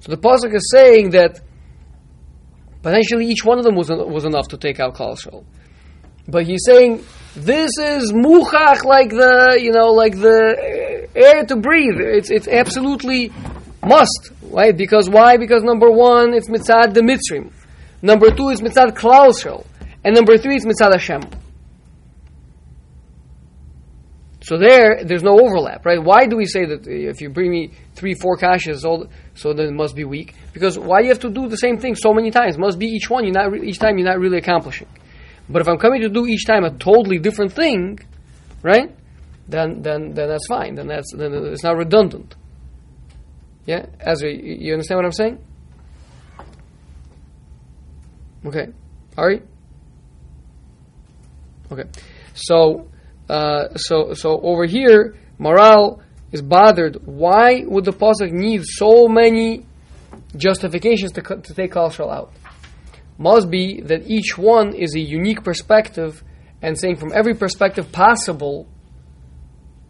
[0.00, 1.40] So the pasuk is saying that
[2.82, 5.44] potentially each one of them was, en- was enough to take out Klal
[6.28, 7.04] But he's saying
[7.34, 11.98] this is muchach like the you know like the air to breathe.
[11.98, 13.32] It's it's absolutely
[13.84, 15.36] must right because why?
[15.36, 17.50] Because number one it's mitzad the mitzrim,
[18.04, 19.66] number two is mitzad Klal Yisrael,
[20.04, 21.22] and number three is mitzad Hashem.
[24.44, 26.02] So there, there's no overlap, right?
[26.02, 29.68] Why do we say that if you bring me three, four kashas, all so then
[29.68, 30.34] it must be weak?
[30.52, 32.58] Because why do you have to do the same thing so many times?
[32.58, 33.24] Must be each one.
[33.24, 34.88] You're not re- each time you're not really accomplishing.
[35.48, 38.00] But if I'm coming to do each time a totally different thing,
[38.62, 38.94] right?
[39.48, 40.74] Then then then that's fine.
[40.74, 42.36] Then that's then it's not redundant.
[43.64, 45.38] Yeah, Ezra, you understand what I'm saying?
[48.44, 48.66] Okay,
[49.16, 49.42] all right.
[51.72, 51.84] Okay,
[52.34, 52.88] so
[53.28, 56.96] uh, so so over here, Maharal is bothered.
[57.06, 59.64] Why would the pasuk need so many
[60.36, 62.32] justifications to to take Klal Yisrael out?
[63.16, 66.22] Must be that each one is a unique perspective,
[66.60, 68.66] and saying from every perspective possible,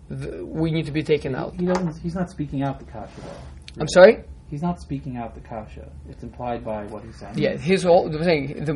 [0.08, 1.54] th- we need to be taken out.
[1.58, 1.98] He doesn't.
[2.02, 3.80] He's not speaking out the though.
[3.80, 4.24] I'm sorry.
[4.54, 5.90] He's not speaking out the kasha.
[6.08, 7.36] It's implied by what he's saying.
[7.36, 8.74] Yeah, his whole the thing the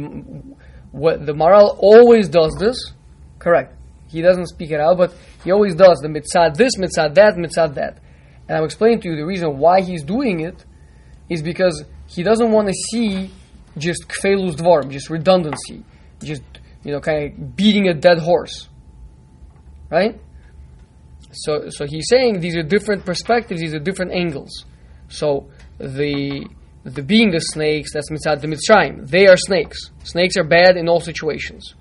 [0.90, 2.94] what the Maharal always does this.
[3.38, 3.76] Correct.
[4.08, 5.14] He doesn't speak it out, but
[5.44, 8.00] he always does the mitzad this, mitzad that, mitzad that.
[8.48, 10.64] And I'm explaining to you the reason why he's doing it
[11.28, 13.30] is because he doesn't want to see
[13.76, 15.84] just kfelus dvarim, just redundancy,
[16.20, 16.42] just
[16.82, 18.68] you know, kind of beating a dead horse,
[19.90, 20.20] right?
[21.30, 24.64] So, so he's saying these are different perspectives, these are different angles.
[25.08, 26.48] So the
[26.84, 29.08] the being the snakes, that's mitzad the mitzrayim.
[29.08, 29.90] They are snakes.
[30.04, 31.74] Snakes are bad in all situations.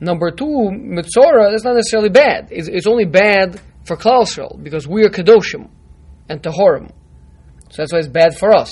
[0.00, 2.48] Number two, mitzora, that's not necessarily bad.
[2.50, 5.68] It's, it's only bad for Klal because we are kadoshim
[6.28, 6.90] and tahorim.
[7.70, 8.70] So that's why it's bad for us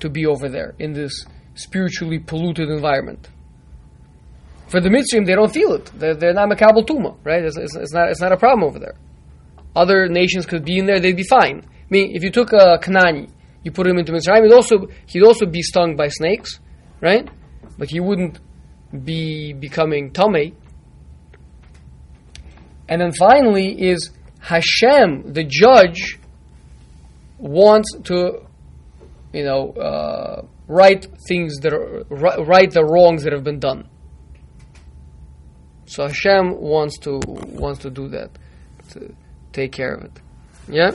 [0.00, 3.28] to be over there in this spiritually polluted environment.
[4.68, 5.90] For the Mitzrayim, they don't feel it.
[5.94, 7.44] They're, they're not makabel tuma, right?
[7.44, 8.94] It's, it's, it's not, it's not a problem over there.
[9.76, 11.62] Other nations could be in there; they'd be fine.
[11.64, 13.30] I mean, if you took uh, a Kanani,
[13.64, 16.60] you put him into Mitzrayim, he'd also he'd also be stung by snakes,
[17.00, 17.28] right?
[17.78, 18.38] But he wouldn't
[19.04, 20.56] be becoming tame.
[22.88, 26.18] And then finally is Hashem, the judge,
[27.38, 28.46] wants to,
[29.32, 32.04] you know, uh, right things that are
[32.44, 33.88] right the wrongs that have been done.
[35.86, 38.30] So Hashem wants to wants to do that,
[38.90, 39.14] to
[39.52, 40.20] take care of it.
[40.68, 40.92] Yeah.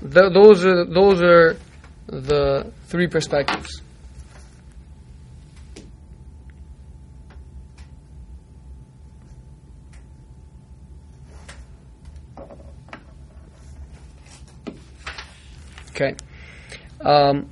[0.00, 1.56] Th- those are those are
[2.06, 3.82] the three perspectives.
[15.90, 16.16] Okay.
[17.02, 17.50] Um,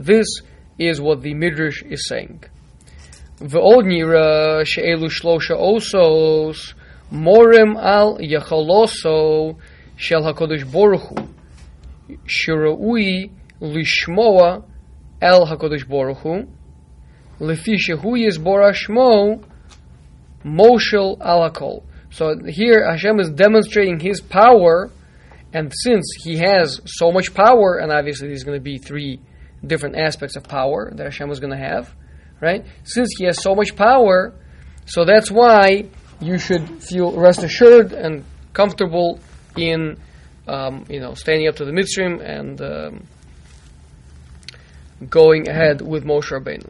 [0.00, 0.26] This
[0.78, 2.42] is what the Midrash is saying.
[3.38, 6.74] V'od nira she'elu shlosha osos
[7.12, 9.56] morim al yachaloso
[10.02, 14.64] shel HaKadosh Baruch Hu shira'ui lishmoa
[15.20, 16.48] el HaKadosh Baruch Hu
[17.38, 19.44] lefi shehu yizbor Shmo
[20.44, 21.84] moshel al hakol.
[22.10, 24.90] So here Hashem is demonstrating His power
[25.54, 29.20] and since he has so much power, and obviously there's going to be three
[29.64, 31.94] different aspects of power that Hashem is going to have,
[32.40, 32.64] right?
[32.84, 34.32] Since he has so much power,
[34.86, 35.84] so that's why
[36.20, 39.20] you should feel rest assured and comfortable
[39.58, 39.98] in,
[40.46, 43.06] um, you know, standing up to the Mitzrayim and um,
[45.08, 46.68] going ahead with Moshe Rabbeinu.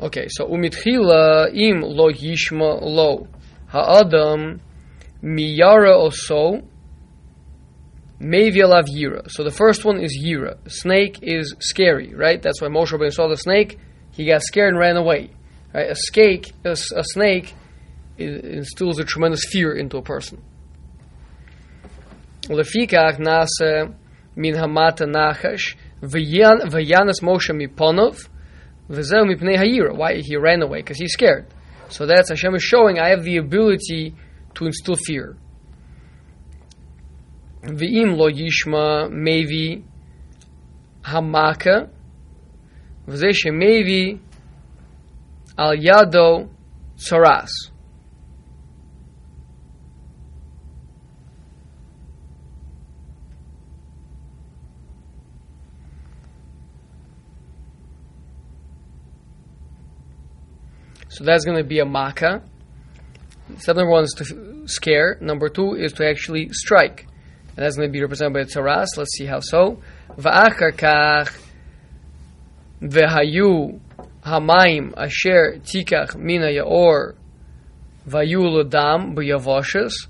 [0.00, 3.28] Okay, so umitchila im lo yishma lo
[3.68, 4.60] ha'adam
[5.22, 6.64] miyara oso
[8.20, 9.28] Mevialav Yira.
[9.30, 10.56] So the first one is Yira.
[10.70, 12.40] Snake is scary, right?
[12.40, 13.78] That's why Moshe Rabbeinu saw the snake,
[14.12, 15.30] he got scared and ran away.
[15.74, 15.90] Right?
[15.90, 17.54] A snake, a, a snake
[18.16, 20.42] instills a tremendous fear into a person.
[22.48, 23.94] Lefikach nase
[24.36, 28.28] min hamata nachash v'yanas Moshe miponov
[28.90, 29.96] v'zeu mipnei hayira.
[29.96, 30.80] Why he ran away?
[30.80, 31.46] Because he's scared.
[31.88, 34.14] So that's Hashem is showing I have the ability
[34.54, 35.36] to instill fear.
[37.62, 39.82] V'im lo yishma mevi
[41.02, 41.88] hamaka
[43.08, 44.20] v'zeh shemevi
[45.56, 46.50] al yado
[46.96, 47.50] saras.
[61.14, 62.42] So that's going to be a makkah.
[63.58, 65.16] Step number one is to scare.
[65.20, 67.06] Number two is to actually strike.
[67.56, 68.96] And that's going to be represented by Tzaras.
[68.96, 69.78] Let's see how so.
[70.18, 71.32] Va'achar kach
[72.82, 73.78] v'hayu
[74.24, 77.14] hamayim asher tikach mina yaor
[78.08, 80.08] vayu l'dam b'yavoshes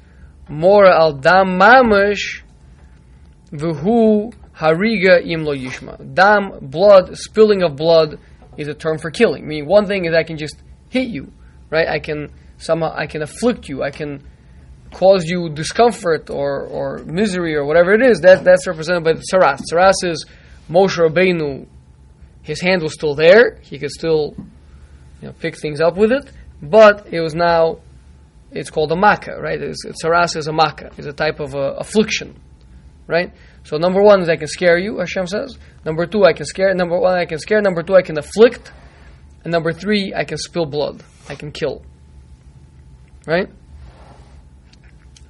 [0.49, 2.43] mora al dam mamash
[3.53, 6.15] v'hu hariga im lo yishma.
[6.15, 8.19] Dam, blood, spilling of blood
[8.57, 9.43] is a term for killing.
[9.43, 10.57] I mean, one thing is I can just
[10.95, 11.33] hit you,
[11.71, 11.89] right?
[11.89, 14.11] I can somehow, I can afflict you, I can
[14.93, 19.25] cause you discomfort or, or misery or whatever it is, that, that's represented by the
[19.29, 19.61] tsaras.
[19.69, 20.25] Tsaras is
[20.71, 21.67] Moshe Rabbeinu,
[22.43, 24.37] his hand was still there, he could still
[25.21, 26.31] you know, pick things up with it,
[26.63, 27.81] but it was now,
[28.53, 29.61] it's called a makkah, right?
[29.61, 32.41] It's, tsaras is a makkah, it's a type of a, affliction,
[33.09, 33.33] right?
[33.65, 35.59] So number one is I can scare you, Hashem says.
[35.85, 36.73] Number two, I can scare.
[36.75, 37.63] Number one, I can scare.
[37.63, 38.71] Number two, I can afflict.
[39.45, 41.05] And number three, I can spill blood.
[41.29, 41.83] I can kill.
[43.27, 43.49] Right?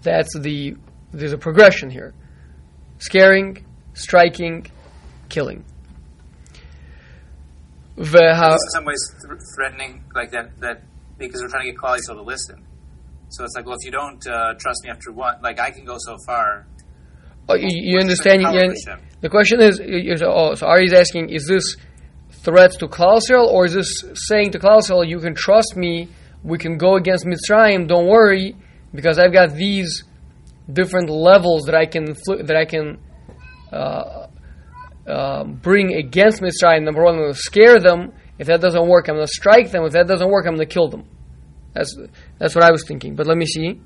[0.03, 0.77] That's the
[1.13, 2.15] there's a progression here:
[2.99, 4.67] scaring, striking,
[5.29, 5.65] killing.
[8.55, 10.83] It's in some ways th- threatening, like that, that
[11.17, 12.67] because we're trying to get Klal to listen.
[13.29, 15.85] So it's like, well, if you don't uh, trust me after one, like I can
[15.85, 16.67] go so far.
[17.49, 18.43] Oh, you, you understand?
[18.43, 18.75] You,
[19.21, 21.77] the question is, is oh, so Ari's asking, is this
[22.45, 26.09] threat to Klal Yisrael, or is this saying to Klal Yisrael, you can trust me,
[26.43, 28.55] we can go against Mitzrayim, don't worry,
[28.95, 30.05] because I've got these
[30.73, 32.15] different levels that I can
[32.47, 32.99] that I can
[33.73, 34.27] uh,
[35.07, 36.85] uh, bring against Mitzrayim.
[36.85, 38.13] Number one, I'm going to scare them.
[38.39, 39.85] If that doesn't work, I'm going to strike them.
[39.85, 41.05] If that doesn't work, I'm going to kill them.
[41.73, 41.97] That's
[42.39, 43.15] that's what I was thinking.
[43.15, 43.81] But let me see.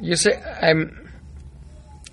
[0.00, 0.96] You say, I'm.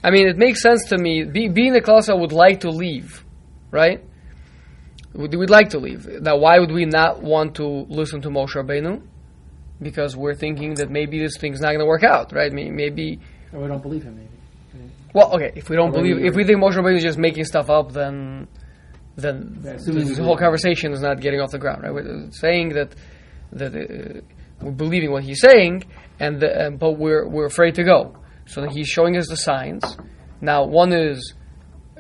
[0.03, 1.23] I mean, it makes sense to me.
[1.23, 3.25] Be, being a class, I would like to leave,
[3.71, 4.03] right?
[5.13, 6.07] We'd, we'd like to leave.
[6.21, 9.01] Now, why would we not want to listen to Moshe Rabbeinu?
[9.81, 12.51] Because we're thinking that maybe this thing's not going to work out, right?
[12.51, 13.19] Maybe.
[13.53, 14.29] Or we don't believe him, maybe.
[15.13, 15.51] Well, okay.
[15.55, 18.47] If we don't believe, if we think Moshe Rabbeinu is just making stuff up, then
[19.15, 21.83] then Yeah, this whole conversation is not getting off the ground.
[21.83, 21.93] Right?
[21.93, 22.95] We're saying that
[23.53, 24.21] that uh,
[24.61, 25.83] we're believing what he's saying,
[26.19, 28.15] and the, uh, but we're we're afraid to go.
[28.45, 29.97] So he's showing us the signs.
[30.41, 31.33] Now, one is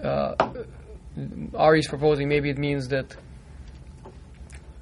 [0.03, 0.33] uh,
[1.55, 2.29] Ari's proposing.
[2.29, 3.15] Maybe it means that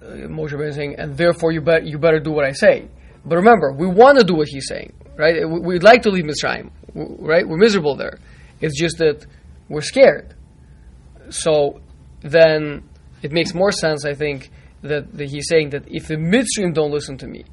[0.01, 2.88] uh, Moshe Rabbeinu is saying, and therefore you bet you better do what I say.
[3.26, 5.47] But remember, we want to do what he's saying, right?
[5.49, 7.47] We- We'd like to leave Mitzrayim, right?
[7.47, 8.19] We're miserable there.
[8.61, 9.26] It's just that
[9.67, 10.36] we're scared.
[11.30, 11.82] So
[12.21, 12.84] then
[13.23, 14.51] it makes more sense, I think,
[14.84, 17.45] that, that he's saying that if the Mitzrayim don't listen to me,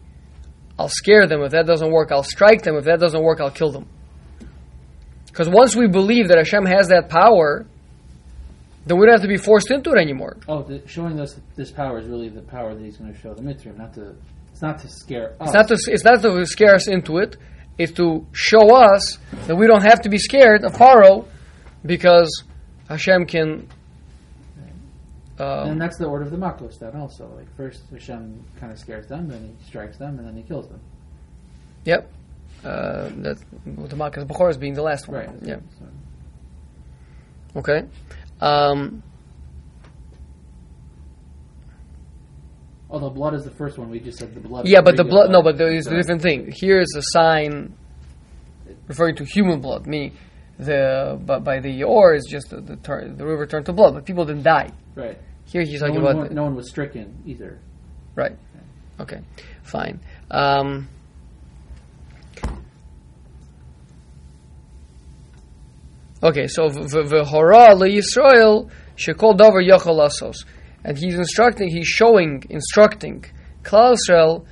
[0.83, 1.43] I'll scare them.
[1.43, 2.74] If that doesn't work, I'll strike them.
[2.76, 3.87] If that doesn't work, I'll kill them.
[5.26, 7.64] Because once we believe that Hashem has that power,
[8.85, 10.39] then we don't have to be forced into it anymore.
[10.49, 13.33] Oh, the, showing us this power is really the power that he's going to show
[13.33, 14.16] the Mitzrayim, not to.
[14.51, 15.49] It's not to scare us.
[15.49, 17.37] It's not to it's not to scare us into it.
[17.78, 21.28] It's to show us that we don't have to be scared of Paro
[21.87, 22.43] because
[22.89, 23.68] Hashem can.
[25.43, 27.28] And Um, that's the order of the Makos then also.
[27.36, 30.68] Like first Hashem kind of scares them, then he strikes them, and then he kills
[30.68, 30.80] them.
[31.84, 32.11] yep.
[32.64, 33.38] Uh, that
[33.90, 35.16] the Makkah Bechor being the last one.
[35.18, 35.30] Right.
[35.43, 35.57] Yeah.
[35.78, 35.86] So,
[37.57, 37.80] Okay.
[38.40, 39.03] Um,
[42.88, 44.66] although blood is the first one, we just said the blood.
[44.68, 45.30] yeah, but the blood.
[45.30, 46.53] No, but there is a different thing.
[46.55, 47.74] Here is a sign
[48.86, 49.86] referring to human blood.
[49.86, 50.12] Me,
[50.59, 53.95] the but by the or is just the the, turn, the river turned to blood,
[53.95, 54.70] but people didn't die.
[54.95, 55.18] Right.
[55.47, 57.59] Here he's talking one, about no one was stricken either.
[58.14, 58.36] Right.
[59.01, 59.20] Okay.
[59.62, 60.01] Fine.
[60.30, 60.88] Um,
[66.22, 66.47] okay.
[66.47, 70.45] So v'hora leYisrael shekol davar yochel asos,
[70.84, 73.24] and he's instructing, he's showing, instructing
[73.62, 74.45] Klal Yisrael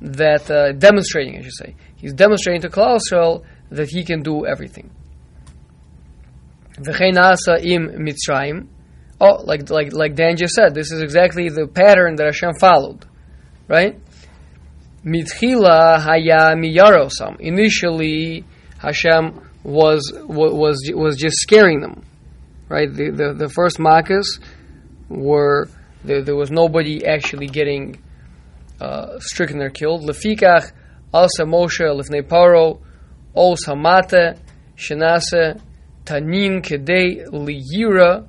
[0.00, 4.46] that uh, demonstrating, I should say, he's demonstrating to Klal Yisrael that he can do
[4.46, 4.90] everything.
[6.78, 8.68] V'chein asa im Mitzrayim.
[9.20, 13.04] Oh, like like like Dan just said, this is exactly the pattern that Hashem followed,
[13.66, 13.98] right?
[15.04, 17.40] Mitchila haya miyarosam.
[17.40, 18.44] Initially,
[18.78, 22.04] Hashem was was was just scaring them,
[22.68, 22.92] right?
[22.92, 24.40] The the, the first makas
[25.08, 25.68] were
[26.04, 28.00] there, there was nobody actually getting
[28.80, 30.02] uh, stricken or killed.
[30.02, 30.70] Lefikach
[31.12, 32.80] alsa Moshe lefnei paro
[33.34, 34.38] os hamate
[34.76, 35.60] shenase
[36.04, 38.28] tanin kedei liyira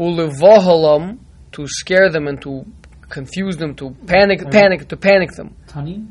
[0.00, 1.18] ulevohalam
[1.52, 2.64] to scare them and to
[3.10, 5.54] confuse them, to panic, panic, to panic them.
[5.66, 6.08] Tanin?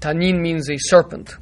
[0.00, 1.36] Tanin means a serpent.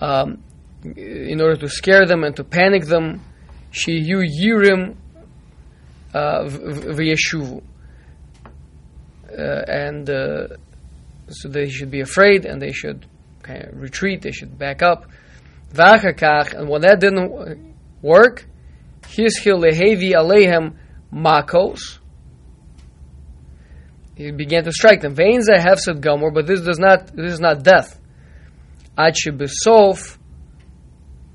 [0.00, 0.44] Um,
[0.84, 3.24] in order to scare them and to panic them,
[3.72, 4.96] shiyu yirim
[6.14, 7.62] uh, v'yeshuvu,
[9.30, 10.48] uh, and uh,
[11.28, 13.06] so they should be afraid and they should
[13.42, 14.22] kind of retreat.
[14.22, 15.06] They should back up.
[15.72, 18.46] V'achakach, and when that didn't work,
[19.02, 20.76] hishil lehevi alehem
[21.12, 21.98] makos.
[24.16, 25.14] He began to strike them.
[25.14, 27.06] Vein ze hefsed gomor, but this does not.
[27.14, 28.00] This is not death.
[28.96, 30.18] Ad shebesof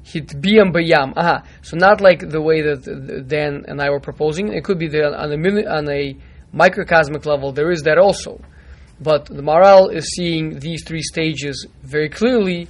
[0.06, 1.14] hitbiyam bayam.
[1.16, 1.44] Aha.
[1.62, 4.54] So not like the way that Dan and I were proposing.
[4.54, 6.18] It could be that on a on a
[6.52, 8.42] microcosmic level there is that also,
[9.00, 12.68] but the moral is seeing these three stages very clearly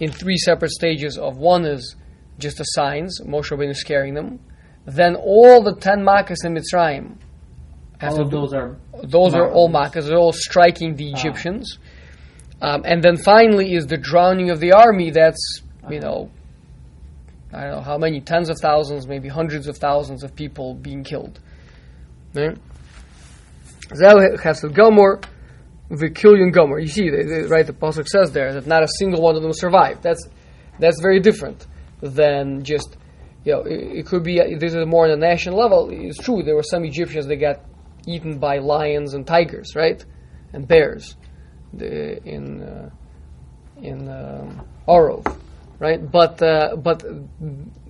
[0.00, 1.18] in three separate stages.
[1.18, 1.96] Of one is
[2.38, 3.20] just the signs.
[3.20, 4.40] Moshe Rabbeinu is scaring them.
[4.84, 7.16] Then all the ten makas in Mitzrayim.
[8.02, 8.76] All of do- those are.
[9.04, 10.06] those are all Makas.
[10.06, 11.78] They're all striking the Egyptians.
[12.60, 15.10] Um, and then finally is the drowning of the army.
[15.10, 16.30] That's you know,
[17.52, 21.04] I don't know how many tens of thousands, maybe hundreds of thousands of people being
[21.04, 21.40] killed.
[22.34, 22.58] Right?
[23.94, 25.20] Zeh Hefsed Gomer,
[25.90, 26.78] Vikillion Gomer.
[26.80, 27.66] You see, the, the, right?
[27.66, 30.02] The pasuk says there that not a single one of them survived.
[30.02, 30.26] That's
[30.78, 31.66] that's very different
[32.00, 32.96] than just
[33.44, 33.60] you know.
[33.62, 35.90] It, it could be uh, this is more on a national level.
[35.90, 37.60] It's true there were some Egyptians that got
[38.06, 40.04] eaten by lions and tigers, right,
[40.52, 41.16] and bears,
[41.72, 42.90] the, in uh,
[43.82, 45.26] in um, Orov,
[45.78, 46.10] right?
[46.10, 47.02] But uh, but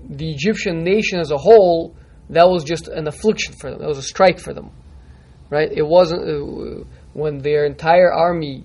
[0.08, 1.94] the Egyptian nation as a whole,
[2.30, 3.80] that was just an affliction for them.
[3.80, 4.70] That was a strike for them,
[5.50, 5.70] right?
[5.70, 8.64] It wasn't uh, when their entire army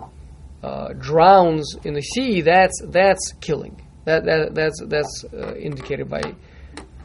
[0.63, 2.41] uh, drowns in the sea.
[2.41, 3.81] That's that's killing.
[4.04, 6.22] That, that that's that's uh, indicated by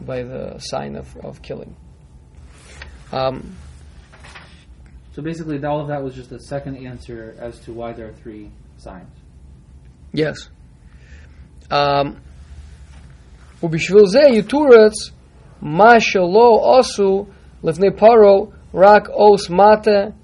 [0.02, 1.76] by the sign of, of killing.
[3.12, 3.56] Um,
[5.16, 8.14] So basically, all of that was just a second answer as to why there are
[8.24, 9.14] three signs.
[10.14, 10.38] Yes.
[11.70, 12.22] Um,
[13.64, 14.94] ובשביל זה יתורץ
[15.62, 17.26] מה שלא עשו
[17.64, 20.16] לפני פרעה רק עוס מטה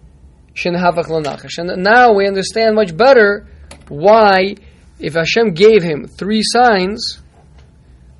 [0.53, 1.59] שנהפך לנחש.
[1.59, 3.47] And now we understand much better
[3.89, 4.55] why,
[5.02, 7.20] if Hashem gave him three signs,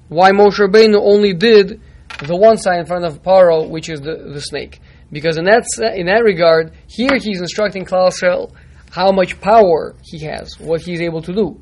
[0.09, 1.81] why Moshe Rabbeinu only did
[2.27, 4.81] the one sign in front of Paro, which is the, the snake.
[5.11, 5.65] Because in that
[5.95, 8.53] in that regard, here he's instructing Klal Yisrael
[8.91, 11.61] how much power he has, what he's able to do.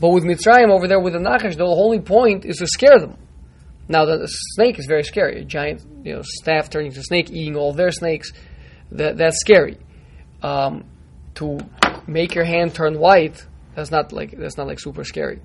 [0.00, 3.16] But with Mitzrayim over there with the Nachash, the only point is to scare them.
[3.88, 5.42] Now the snake is very scary.
[5.42, 8.32] A giant, you know, staff turning to snake, eating all their snakes.
[8.90, 9.78] That that's scary.
[10.42, 10.84] Um,
[11.34, 11.58] to
[12.06, 15.40] make your hand turn white, that's not like that's not like super scary.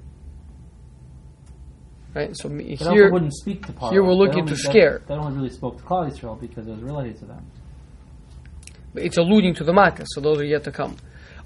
[2.13, 2.36] Right.
[2.36, 3.91] So me- But here, wouldn't speak to Paro.
[3.91, 5.01] here we're looking only- to that- scare.
[5.07, 7.45] That only really spoke to Klal Yisrael because it was related to them.
[8.95, 10.95] it's alluding to the Makkah, so those are yet to come.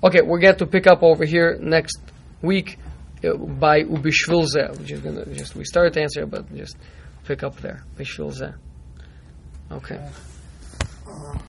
[0.03, 1.99] Okay, we're going to pick up over here next
[2.41, 2.79] week
[3.25, 6.77] uh, by Ubishvilze, which is going to just, we started to answer, but just
[7.25, 7.83] pick up there.
[7.97, 8.53] Ubishvilze.
[9.71, 9.99] Okay.